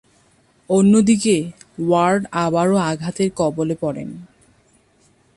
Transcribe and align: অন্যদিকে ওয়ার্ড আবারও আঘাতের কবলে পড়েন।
অন্যদিকে 0.69 1.35
ওয়ার্ড 1.87 2.21
আবারও 2.43 2.77
আঘাতের 2.91 3.29
কবলে 3.35 3.75
পড়েন। 3.81 4.09